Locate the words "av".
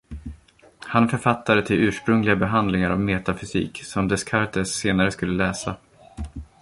2.91-2.99